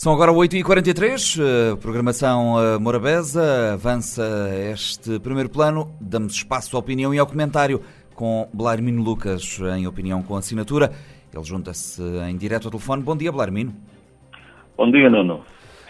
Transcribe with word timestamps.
São 0.00 0.14
agora 0.14 0.32
8h43, 0.32 1.76
programação 1.76 2.54
Morabeza, 2.80 3.74
avança 3.74 4.24
este 4.72 5.18
primeiro 5.18 5.50
plano, 5.50 5.94
damos 6.00 6.32
espaço 6.32 6.74
à 6.74 6.80
opinião 6.80 7.12
e 7.12 7.18
ao 7.18 7.26
comentário 7.26 7.82
com 8.14 8.48
Blarmino 8.50 9.02
Lucas, 9.02 9.60
em 9.76 9.86
opinião 9.86 10.22
com 10.22 10.36
assinatura. 10.36 10.90
Ele 11.30 11.44
junta-se 11.44 12.00
em 12.26 12.34
direto 12.34 12.64
ao 12.64 12.70
telefone. 12.70 13.02
Bom 13.02 13.14
dia, 13.14 13.30
Blarmino. 13.30 13.74
Bom 14.74 14.90
dia, 14.90 15.10
Nuno. 15.10 15.42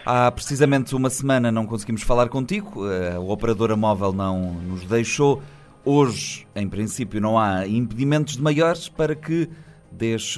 Há 0.05 0.29
precisamente 0.29 0.93
uma 0.93 1.09
semana 1.09 1.49
não 1.49 1.65
conseguimos 1.65 2.01
falar 2.01 2.27
contigo, 2.27 2.83
a 3.15 3.17
operadora 3.17 3.77
móvel 3.77 4.11
não 4.11 4.55
nos 4.55 4.83
deixou. 4.83 5.41
Hoje, 5.85 6.45
em 6.53 6.67
princípio, 6.67 7.21
não 7.21 7.39
há 7.39 7.65
impedimentos 7.65 8.35
de 8.35 8.43
maiores 8.43 8.89
para 8.89 9.15
que 9.15 9.47
dês 9.89 10.37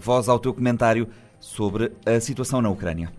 voz 0.00 0.30
ao 0.30 0.38
teu 0.38 0.54
comentário 0.54 1.06
sobre 1.44 1.92
a 2.06 2.18
situação 2.20 2.62
na 2.62 2.70
Ucrânia. 2.70 3.10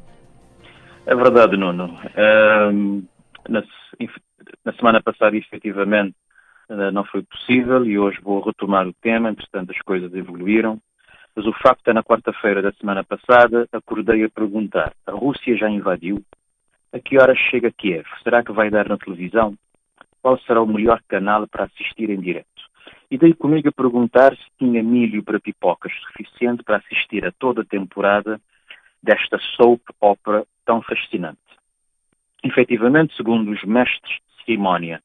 É 1.05 1.15
verdade, 1.15 1.55
Nuno. 1.55 1.85
Uh, 1.85 3.03
na, 3.47 3.63
na, 4.65 4.73
semana 4.73 5.01
passada, 5.01 5.37
efetivamente, 5.37 6.15
uh, 6.69 6.91
não 6.91 7.05
foi 7.05 7.21
possível 7.21 7.85
e 7.85 7.99
hoje 7.99 8.19
vou 8.21 8.41
retomar 8.41 8.87
o 8.87 8.93
tema, 8.93 9.29
entretanto 9.29 9.71
as 9.71 9.81
coisas 9.81 10.13
evoluíram. 10.13 10.79
Mas 11.35 11.45
o 11.45 11.53
facto 11.53 11.87
é, 11.89 11.93
na 11.93 12.03
quarta-feira 12.03 12.61
da 12.61 12.71
semana 12.73 13.03
passada, 13.03 13.67
acordei 13.71 14.23
a 14.23 14.29
perguntar: 14.29 14.93
a 15.05 15.11
Rússia 15.11 15.55
já 15.55 15.69
invadiu? 15.69 16.23
A 16.91 16.99
que 16.99 17.19
horas 17.19 17.37
chega 17.37 17.71
Kiev? 17.71 18.05
Será 18.23 18.43
que 18.43 18.51
vai 18.51 18.69
dar 18.69 18.87
na 18.87 18.97
televisão? 18.97 19.53
Qual 20.21 20.39
será 20.39 20.61
o 20.61 20.67
melhor 20.67 20.99
canal 21.07 21.45
para 21.47 21.65
assistir 21.65 22.09
em 22.09 22.19
direto? 22.19 22.54
E 23.09 23.17
dei 23.17 23.33
comigo 23.33 23.69
a 23.69 23.71
perguntar 23.71 24.35
se 24.35 24.45
tinha 24.57 24.81
milho 24.81 25.23
para 25.23 25.39
pipocas 25.39 25.93
suficiente 26.07 26.63
para 26.63 26.77
assistir 26.77 27.25
a 27.25 27.31
toda 27.31 27.61
a 27.61 27.65
temporada 27.65 28.41
desta 29.01 29.37
soap 29.55 29.81
opera 30.01 30.45
tão 30.65 30.81
fascinante. 30.81 31.39
Efetivamente, 32.43 33.15
segundo 33.15 33.51
os 33.51 33.63
mestres 33.63 34.15
de 34.15 34.45
cerimónia 34.45 35.01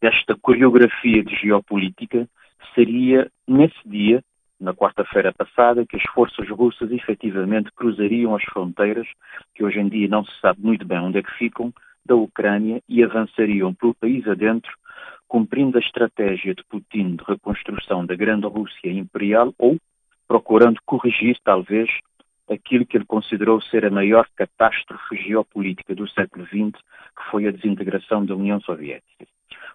desta 0.00 0.36
coreografia 0.36 1.24
de 1.24 1.34
geopolítica, 1.36 2.28
seria 2.74 3.30
nesse 3.48 3.78
dia, 3.86 4.22
na 4.60 4.74
quarta-feira 4.74 5.32
passada, 5.32 5.86
que 5.86 5.96
as 5.96 6.02
forças 6.12 6.48
russas 6.48 6.90
efetivamente 6.92 7.70
cruzariam 7.72 8.34
as 8.34 8.44
fronteiras, 8.44 9.08
que 9.54 9.64
hoje 9.64 9.80
em 9.80 9.88
dia 9.88 10.08
não 10.08 10.24
se 10.24 10.40
sabe 10.40 10.60
muito 10.62 10.86
bem 10.86 10.98
onde 10.98 11.18
é 11.18 11.22
que 11.22 11.32
ficam, 11.38 11.72
da 12.04 12.14
Ucrânia 12.14 12.82
e 12.88 13.02
avançariam 13.02 13.72
pelo 13.74 13.94
país 13.94 14.26
adentro 14.28 14.72
cumprindo 15.34 15.76
a 15.76 15.80
estratégia 15.80 16.54
de 16.54 16.62
Putin 16.62 17.16
de 17.16 17.24
reconstrução 17.24 18.06
da 18.06 18.14
grande 18.14 18.46
Rússia 18.46 18.92
imperial 18.92 19.52
ou 19.58 19.76
procurando 20.28 20.80
corrigir, 20.86 21.36
talvez, 21.42 21.90
aquilo 22.48 22.86
que 22.86 22.96
ele 22.96 23.04
considerou 23.04 23.60
ser 23.60 23.84
a 23.84 23.90
maior 23.90 24.28
catástrofe 24.36 25.16
geopolítica 25.16 25.92
do 25.92 26.08
século 26.08 26.46
XX, 26.46 26.80
que 27.16 27.30
foi 27.32 27.48
a 27.48 27.50
desintegração 27.50 28.24
da 28.24 28.36
União 28.36 28.60
Soviética. 28.60 29.26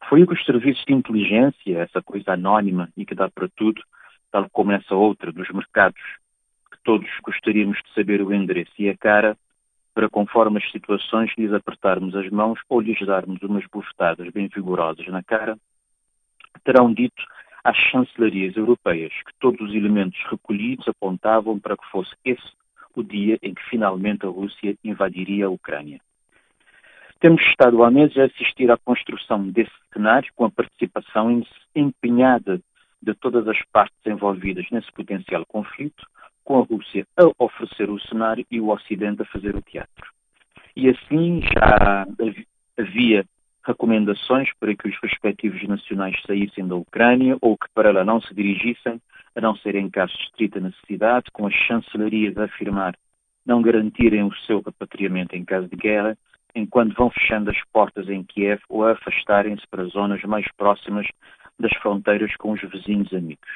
Foi 0.08 0.24
o 0.24 0.28
que 0.28 0.34
os 0.34 0.46
serviços 0.46 0.86
de 0.86 0.94
inteligência, 0.94 1.80
essa 1.80 2.02
coisa 2.02 2.32
anónima 2.32 2.88
e 2.96 3.06
que 3.06 3.14
dá 3.14 3.30
para 3.30 3.50
tudo, 3.50 3.84
tal 4.32 4.50
como 4.52 4.72
essa 4.72 4.96
outra 4.96 5.30
dos 5.30 5.50
mercados, 5.50 6.02
que 6.72 6.78
todos 6.86 7.10
gostaríamos 7.22 7.78
de 7.86 7.94
saber 7.94 8.22
o 8.22 8.34
endereço 8.34 8.72
e 8.80 8.88
a 8.88 8.96
cara, 8.96 9.38
para, 9.94 10.10
conforme 10.10 10.60
as 10.60 10.72
situações, 10.72 11.32
lhes 11.38 11.52
apertarmos 11.54 12.16
as 12.16 12.30
mãos 12.30 12.60
ou 12.70 12.80
lhes 12.80 13.00
darmos 13.06 13.42
umas 13.42 13.66
bufetadas 13.68 14.32
bem 14.32 14.48
vigorosas 14.48 15.08
na 15.08 15.24
cara, 15.24 15.58
terão 16.64 16.94
dito 16.94 17.24
às 17.64 17.78
chancelarias 17.78 18.56
europeias 18.56 19.12
que 19.14 19.34
todos 19.40 19.60
os 19.62 19.76
elementos 19.76 20.20
recolhidos 20.30 20.88
apontavam 20.88 21.60
para 21.60 21.76
que 21.76 21.86
fosse 21.92 22.16
esse 22.24 22.60
o 22.96 23.04
dia 23.04 23.38
em 23.42 23.54
que 23.54 23.64
finalmente 23.70 24.26
a 24.26 24.30
Rússia 24.30 24.76
invadiria 24.84 25.46
a 25.46 25.50
Ucrânia. 25.50 26.02
Temos 27.20 27.42
estado 27.44 27.84
há 27.84 27.92
meses 27.92 28.18
a 28.18 28.26
assistir 28.26 28.72
à 28.72 28.78
construção 28.78 29.48
desse 29.50 29.72
cenário 29.94 30.32
com 30.36 30.46
a 30.46 30.52
participação 30.52 31.44
empenhada 31.76 32.62
de 33.02 33.14
todas 33.14 33.48
as 33.48 33.58
partes 33.72 34.00
envolvidas 34.06 34.66
nesse 34.72 34.92
potencial 34.92 35.46
conflito, 35.46 36.06
com 36.44 36.60
a 36.60 36.64
Rússia 36.64 37.06
a 37.18 37.44
oferecer 37.44 37.90
o 37.90 38.00
cenário 38.00 38.46
e 38.50 38.60
o 38.60 38.70
Ocidente 38.70 39.22
a 39.22 39.26
fazer 39.26 39.56
o 39.56 39.62
teatro. 39.62 40.12
E 40.76 40.90
assim 40.90 41.42
já 41.42 42.08
havia 42.78 43.26
recomendações 43.66 44.50
para 44.60 44.76
que 44.76 44.88
os 44.88 44.96
respectivos 45.02 45.62
nacionais 45.68 46.16
saíssem 46.26 46.68
da 46.68 46.76
Ucrânia 46.76 47.38
ou 47.42 47.58
que 47.58 47.68
para 47.74 47.92
lá 47.92 48.04
não 48.04 48.22
se 48.22 48.34
dirigissem, 48.34 49.00
a 49.36 49.42
não 49.42 49.56
ser 49.58 49.76
em 49.76 49.90
caso 49.90 50.14
de 50.14 50.24
estrita 50.24 50.60
necessidade, 50.60 51.30
com 51.32 51.46
as 51.46 51.54
chancelarias 51.54 52.38
a 52.38 52.46
afirmar 52.46 52.96
não 53.46 53.62
garantirem 53.62 54.24
o 54.24 54.36
seu 54.46 54.62
repatriamento 54.62 55.36
em 55.36 55.44
caso 55.44 55.68
de 55.68 55.76
guerra, 55.76 56.18
enquanto 56.56 56.96
vão 56.96 57.10
fechando 57.10 57.50
as 57.50 57.58
portas 57.72 58.08
em 58.10 58.24
Kiev 58.24 58.62
ou 58.70 58.86
afastarem-se 58.86 59.68
para 59.68 59.86
zonas 59.86 60.22
mais 60.24 60.46
próximas 60.56 61.08
das 61.60 61.74
fronteiras 61.78 62.36
com 62.38 62.52
os 62.52 62.62
vizinhos 62.62 63.14
amigos. 63.14 63.50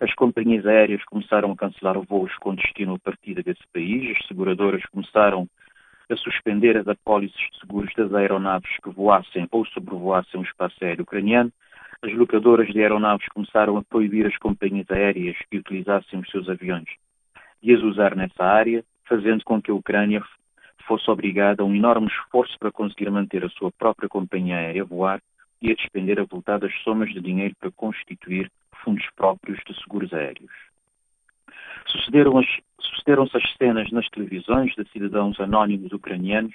As 0.00 0.12
companhias 0.14 0.66
aéreas 0.66 1.04
começaram 1.04 1.52
a 1.52 1.56
cancelar 1.56 1.98
voos 2.00 2.34
com 2.38 2.54
destino 2.54 2.94
a 2.94 2.98
partida 2.98 3.42
desse 3.42 3.62
país, 3.72 4.16
as 4.16 4.26
seguradoras 4.26 4.84
começaram 4.86 5.48
a 6.10 6.16
suspender 6.16 6.76
as 6.76 6.88
apólices 6.88 7.38
de 7.52 7.60
seguros 7.60 7.92
das 7.96 8.12
aeronaves 8.12 8.76
que 8.82 8.90
voassem 8.90 9.48
ou 9.50 9.64
sobrevoassem 9.66 10.40
o 10.40 10.44
espaço 10.44 10.76
aéreo 10.82 11.04
ucraniano, 11.04 11.52
as 12.02 12.12
locadoras 12.12 12.68
de 12.68 12.80
aeronaves 12.80 13.26
começaram 13.28 13.76
a 13.76 13.82
proibir 13.82 14.26
as 14.26 14.36
companhias 14.36 14.90
aéreas 14.90 15.36
que 15.50 15.58
utilizassem 15.58 16.18
os 16.18 16.28
seus 16.30 16.48
aviões 16.48 16.88
de 17.62 17.72
as 17.72 17.82
usar 17.82 18.14
nessa 18.14 18.44
área, 18.44 18.84
fazendo 19.08 19.42
com 19.42 19.62
que 19.62 19.70
a 19.70 19.74
Ucrânia 19.74 20.22
fosse 20.86 21.10
obrigada 21.10 21.62
a 21.62 21.66
um 21.66 21.74
enorme 21.74 22.08
esforço 22.08 22.58
para 22.58 22.70
conseguir 22.70 23.10
manter 23.10 23.42
a 23.42 23.48
sua 23.48 23.72
própria 23.72 24.08
companhia 24.08 24.56
aérea 24.56 24.84
voar 24.84 25.22
e 25.62 25.70
a 25.70 25.74
despender 25.74 26.20
avultadas 26.20 26.70
somas 26.82 27.10
de 27.10 27.22
dinheiro 27.22 27.54
para 27.58 27.70
constituir 27.70 28.50
fundos 28.84 29.06
próprios 29.16 29.58
de 29.66 29.74
seguros 29.82 30.12
aéreos. 30.12 30.52
Sucederam-se 31.86 32.62
sucederam 32.80 33.24
as 33.32 33.52
cenas 33.56 33.90
nas 33.90 34.08
televisões 34.10 34.74
de 34.74 34.84
cidadãos 34.90 35.38
anónimos 35.40 35.92
ucranianos 35.92 36.54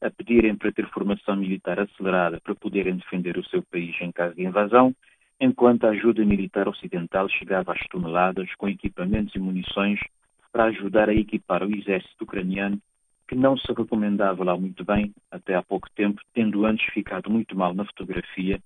a 0.00 0.10
pedirem 0.10 0.54
para 0.54 0.72
ter 0.72 0.88
formação 0.88 1.36
militar 1.36 1.78
acelerada 1.78 2.40
para 2.40 2.54
poderem 2.54 2.96
defender 2.96 3.36
o 3.36 3.44
seu 3.44 3.62
país 3.62 3.94
em 4.00 4.10
caso 4.10 4.34
de 4.34 4.44
invasão, 4.44 4.94
enquanto 5.38 5.84
a 5.84 5.90
ajuda 5.90 6.24
militar 6.24 6.68
ocidental 6.68 7.28
chegava 7.28 7.72
às 7.72 7.80
toneladas 7.88 8.54
com 8.56 8.68
equipamentos 8.68 9.34
e 9.34 9.38
munições 9.38 10.00
para 10.52 10.64
ajudar 10.64 11.08
a 11.08 11.14
equipar 11.14 11.62
o 11.62 11.74
exército 11.74 12.24
ucraniano, 12.24 12.80
que 13.28 13.34
não 13.34 13.56
se 13.56 13.72
recomendava 13.72 14.42
lá 14.42 14.56
muito 14.56 14.84
bem 14.84 15.14
até 15.30 15.54
há 15.54 15.62
pouco 15.62 15.88
tempo, 15.90 16.20
tendo 16.34 16.64
antes 16.64 16.92
ficado 16.92 17.30
muito 17.30 17.56
mal 17.56 17.74
na 17.74 17.84
fotografia 17.84 18.60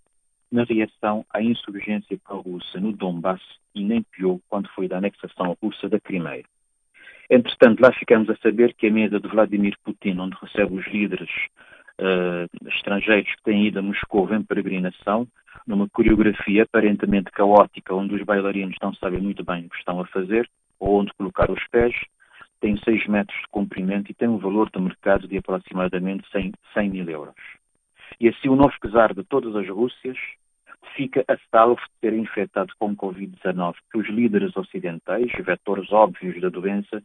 na 0.55 0.63
reação 0.63 1.27
à 1.31 1.43
insurgência 1.43 2.17
pró-russa 2.25 2.79
no 2.79 2.93
Donbass 2.93 3.43
e 3.75 3.83
nem 3.83 4.03
pior 4.03 4.39
quando 4.49 4.69
foi 4.69 4.87
da 4.87 4.99
anexação 4.99 5.57
russa 5.61 5.89
da 5.89 5.99
Crimeia. 5.99 6.45
Entretanto, 7.29 7.81
lá 7.81 7.93
ficamos 7.93 8.31
a 8.31 8.37
saber 8.37 8.73
que 8.75 8.87
a 8.87 8.91
mesa 8.91 9.19
de 9.19 9.27
Vladimir 9.27 9.75
Putin, 9.83 10.17
onde 10.21 10.37
recebe 10.41 10.75
os 10.77 10.87
líderes 10.87 11.31
uh, 12.01 12.69
estrangeiros 12.69 13.35
que 13.35 13.43
têm 13.43 13.67
ido 13.67 13.81
a 13.81 13.83
Moscou 13.83 14.33
em 14.33 14.45
peregrinação, 14.45 15.27
numa 15.67 15.89
coreografia 15.89 16.63
aparentemente 16.63 17.33
caótica, 17.33 17.95
onde 17.95 18.15
os 18.15 18.23
bailarinos 18.23 18.77
não 18.81 18.95
sabem 18.95 19.21
muito 19.21 19.45
bem 19.45 19.67
o 19.67 19.71
que 19.71 19.79
estão 19.79 20.01
a 20.01 20.07
fazer 20.07 20.49
ou 20.79 21.01
onde 21.01 21.13
colocar 21.15 21.51
os 21.51 21.67
pés, 21.69 21.95
tem 22.61 22.77
6 22.77 23.09
metros 23.09 23.41
de 23.41 23.49
comprimento 23.49 24.11
e 24.11 24.15
tem 24.15 24.29
um 24.29 24.39
valor 24.39 24.71
de 24.71 24.81
mercado 24.81 25.27
de 25.27 25.37
aproximadamente 25.37 26.31
100, 26.31 26.53
100 26.75 26.91
mil 26.91 27.11
euros. 27.11 27.35
E 28.21 28.29
assim 28.29 28.49
o 28.49 28.55
novo 28.55 28.75
czar 28.93 29.15
de 29.15 29.25
todas 29.25 29.57
as 29.57 29.69
Rússias 29.69 30.19
fica 30.95 31.25
a 31.29 31.37
salvo 31.51 31.81
de 31.81 32.01
ter 32.01 32.13
infectado 32.15 32.73
com 32.79 32.97
Covid-19 32.97 33.75
os 33.95 34.09
líderes 34.09 34.57
ocidentais, 34.57 35.31
vetores 35.45 35.93
óbvios 35.93 36.41
da 36.41 36.49
doença, 36.49 37.03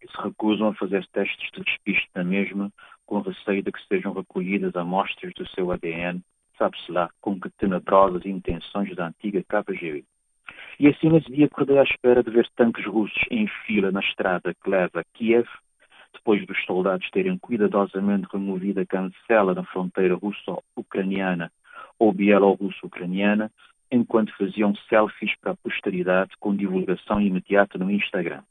que 0.00 0.06
se 0.06 0.22
recusam 0.22 0.68
a 0.68 0.74
fazer 0.74 1.06
testes 1.08 1.50
de 1.52 1.62
despiste 1.62 2.08
na 2.14 2.24
mesma, 2.24 2.70
com 3.06 3.20
receio 3.20 3.62
de 3.62 3.72
que 3.72 3.86
sejam 3.86 4.12
recolhidas 4.12 4.76
amostras 4.76 5.32
do 5.34 5.46
seu 5.48 5.72
ADN, 5.72 6.22
sabe-se 6.56 6.92
lá 6.92 7.08
com 7.20 7.40
que 7.40 7.50
tenebrosas 7.50 8.24
intenções 8.26 8.94
da 8.94 9.08
antiga 9.08 9.42
KGB. 9.48 10.04
E 10.78 10.88
assim 10.88 11.08
nesse 11.08 11.30
dia 11.30 11.46
acordei 11.46 11.78
à 11.78 11.82
espera 11.82 12.22
de 12.22 12.30
ver 12.30 12.48
tanques 12.56 12.86
russos 12.86 13.24
em 13.30 13.46
fila 13.66 13.90
na 13.90 14.00
estrada 14.00 14.54
que 14.54 14.70
leva 14.70 15.00
a 15.00 15.04
Kiev, 15.14 15.48
depois 16.12 16.46
dos 16.46 16.64
soldados 16.64 17.08
terem 17.10 17.38
cuidadosamente 17.38 18.28
removido 18.32 18.80
a 18.80 18.86
cancela 18.86 19.54
na 19.54 19.64
fronteira 19.64 20.14
russo-ucraniana 20.14 21.50
ou 21.98 22.12
bielorrusso-ucraniana, 22.12 23.50
enquanto 23.90 24.36
faziam 24.36 24.74
selfies 24.88 25.34
para 25.40 25.52
a 25.52 25.56
posteridade 25.56 26.30
com 26.38 26.54
divulgação 26.54 27.20
imediata 27.20 27.78
no 27.78 27.90
Instagram. 27.90 28.42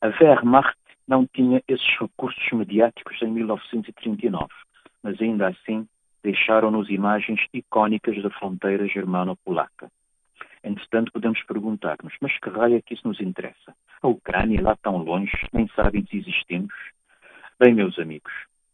A 0.00 0.08
Wehrmacht 0.08 0.76
não 1.06 1.26
tinha 1.26 1.62
esses 1.66 1.98
recursos 1.98 2.52
mediáticos 2.52 3.20
em 3.22 3.30
1939, 3.30 4.48
mas 5.02 5.20
ainda 5.20 5.48
assim 5.48 5.86
deixaram-nos 6.22 6.88
imagens 6.88 7.40
icónicas 7.52 8.22
da 8.22 8.30
fronteira 8.30 8.86
germano-polaca. 8.86 9.90
Entretanto, 10.62 11.12
podemos 11.12 11.42
perguntar-nos, 11.42 12.14
mas 12.20 12.38
que 12.38 12.48
raio 12.48 12.76
é 12.76 12.82
que 12.82 12.94
isso 12.94 13.06
nos 13.06 13.20
interessa? 13.20 13.74
A 14.00 14.06
Ucrânia 14.06 14.62
lá 14.62 14.76
tão 14.76 14.98
longe, 14.98 15.32
nem 15.52 15.66
sabem 15.68 16.06
se 16.06 16.18
existimos? 16.18 16.74
Bem, 17.58 17.74
meus 17.74 17.98
amigos, 17.98 18.32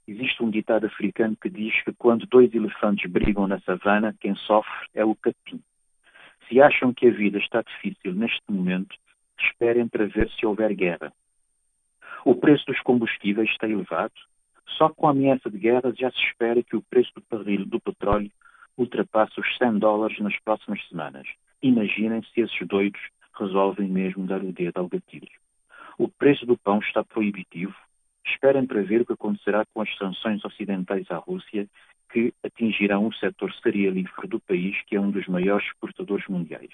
existe 0.08 0.42
um 0.42 0.50
ditado 0.50 0.86
africano 0.86 1.36
que 1.36 1.50
diz 1.50 1.82
que 1.82 1.92
quando 1.92 2.26
dois 2.26 2.52
elefantes 2.54 3.10
brigam 3.10 3.46
na 3.46 3.60
savana, 3.60 4.16
quem 4.18 4.34
sofre 4.34 4.88
é 4.94 5.04
o 5.04 5.14
capim. 5.14 5.60
Se 6.48 6.60
acham 6.60 6.94
que 6.94 7.06
a 7.06 7.10
vida 7.10 7.38
está 7.38 7.60
difícil 7.62 8.14
neste 8.14 8.42
momento, 8.48 8.96
esperem 9.38 9.86
para 9.86 10.06
ver 10.06 10.30
se 10.30 10.46
houver 10.46 10.74
guerra. 10.74 11.12
O 12.24 12.34
preço 12.34 12.64
dos 12.66 12.80
combustíveis 12.80 13.50
está 13.50 13.68
elevado. 13.68 14.14
Só 14.76 14.88
com 14.88 15.06
a 15.06 15.10
ameaça 15.10 15.50
de 15.50 15.58
guerra 15.58 15.92
já 15.96 16.10
se 16.10 16.18
espera 16.18 16.62
que 16.62 16.76
o 16.76 16.82
preço 16.82 17.12
do 17.14 17.22
barril 17.30 17.66
do 17.66 17.80
petróleo 17.80 18.30
ultrapasse 18.76 19.38
os 19.40 19.56
100 19.58 19.78
dólares 19.78 20.18
nas 20.20 20.38
próximas 20.40 20.82
semanas. 20.88 21.26
Imaginem 21.62 22.22
se 22.22 22.40
esses 22.40 22.66
doidos 22.66 23.00
resolvem 23.38 23.88
mesmo 23.88 24.26
dar 24.26 24.42
o 24.42 24.52
dedo 24.52 24.78
ao 24.78 24.88
gatilho. 24.88 25.28
O 25.98 26.08
preço 26.08 26.46
do 26.46 26.56
pão 26.56 26.78
está 26.78 27.04
proibitivo. 27.04 27.74
Esperem 28.30 28.66
para 28.66 28.82
ver 28.82 29.00
o 29.00 29.06
que 29.06 29.12
acontecerá 29.12 29.64
com 29.72 29.80
as 29.80 29.96
sanções 29.96 30.44
ocidentais 30.44 31.10
à 31.10 31.16
Rússia, 31.16 31.66
que 32.12 32.32
atingirão 32.44 33.06
o 33.06 33.14
setor 33.14 33.52
cerealífero 33.62 34.28
do 34.28 34.40
país, 34.40 34.76
que 34.86 34.96
é 34.96 35.00
um 35.00 35.10
dos 35.10 35.26
maiores 35.26 35.66
exportadores 35.66 36.26
mundiais. 36.28 36.70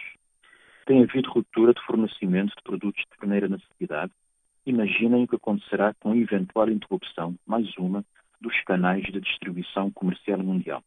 Tem 0.87 1.03
havido 1.03 1.31
ruptura 1.31 1.73
de 1.73 1.81
fornecimento 1.83 2.55
de 2.57 2.63
produtos 2.63 3.03
de 3.03 3.19
primeira 3.19 3.49
necessidade. 3.49 4.13
Imaginem 4.67 5.25
o 5.25 5.29
que 5.29 5.37
acontecerá 5.37 5.95
com 6.01 6.13
a 6.13 6.17
eventual 6.17 6.69
interrupção, 6.69 7.35
mais 7.47 7.67
uma, 7.79 8.05
dos 8.41 8.59
canais 8.65 9.05
de 9.05 9.21
distribuição 9.21 9.91
comercial 9.91 10.39
mundial. 10.39 10.83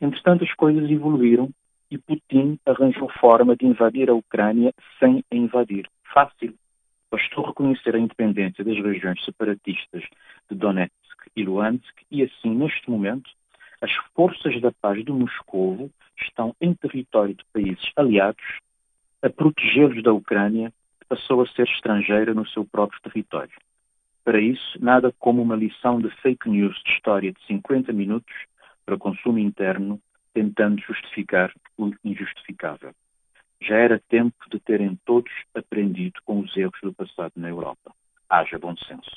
Entretanto, 0.00 0.44
as 0.44 0.54
coisas 0.54 0.88
evoluíram 0.90 1.50
e 1.90 1.98
Putin 1.98 2.58
arranjou 2.66 3.08
forma 3.20 3.56
de 3.56 3.66
invadir 3.66 4.10
a 4.10 4.14
Ucrânia 4.14 4.72
sem 4.98 5.24
a 5.30 5.34
invadir. 5.34 5.88
Fácil. 6.12 6.54
Bastou 7.14 7.46
reconhecer 7.46 7.94
a 7.94 7.98
independência 8.00 8.64
das 8.64 8.76
regiões 8.76 9.24
separatistas 9.24 10.02
de 10.50 10.56
Donetsk 10.56 11.30
e 11.36 11.44
Luhansk 11.44 11.94
e 12.10 12.24
assim, 12.24 12.52
neste 12.52 12.90
momento, 12.90 13.30
as 13.80 13.94
forças 14.16 14.60
da 14.60 14.72
paz 14.72 15.04
de 15.04 15.12
Moscovo 15.12 15.92
estão 16.20 16.56
em 16.60 16.74
território 16.74 17.36
de 17.36 17.44
países 17.52 17.88
aliados 17.94 18.42
a 19.22 19.30
protegê-los 19.30 20.02
da 20.02 20.12
Ucrânia, 20.12 20.72
que 21.00 21.06
passou 21.06 21.40
a 21.40 21.46
ser 21.46 21.68
estrangeira 21.68 22.34
no 22.34 22.48
seu 22.48 22.64
próprio 22.64 23.00
território. 23.02 23.54
Para 24.24 24.40
isso, 24.40 24.76
nada 24.80 25.14
como 25.20 25.40
uma 25.40 25.54
lição 25.54 26.00
de 26.00 26.10
fake 26.20 26.50
news 26.50 26.74
de 26.84 26.94
história 26.94 27.30
de 27.30 27.40
50 27.46 27.92
minutos 27.92 28.34
para 28.84 28.98
consumo 28.98 29.38
interno, 29.38 30.00
tentando 30.32 30.82
justificar 30.82 31.52
o 31.78 31.92
injustificável. 32.02 32.92
Já 33.66 33.76
era 33.76 34.00
tempo 34.08 34.36
de 34.50 34.60
terem 34.60 34.98
todos 35.04 35.32
aprendido 35.54 36.20
com 36.24 36.40
os 36.40 36.56
erros 36.56 36.78
do 36.82 36.92
passado 36.92 37.32
na 37.36 37.48
Europa. 37.48 37.92
Haja 38.28 38.58
bom 38.58 38.74
senso. 38.76 39.10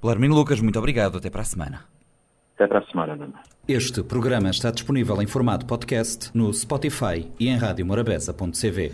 Belarmino 0.00 0.34
Lucas, 0.34 0.60
muito 0.60 0.78
obrigado. 0.78 1.18
Até 1.18 1.30
para 1.30 1.42
a 1.42 1.44
semana. 1.44 1.84
Até 2.54 2.66
para 2.66 2.80
a 2.80 2.86
semana, 2.86 3.16
Nuno. 3.16 3.34
Este 3.66 4.02
programa 4.02 4.50
está 4.50 4.70
disponível 4.70 5.20
em 5.22 5.26
formato 5.26 5.66
podcast 5.66 6.30
no 6.36 6.52
Spotify 6.52 7.28
e 7.40 7.48
em 7.48 7.56
radiomorabeza.cv. 7.56 8.92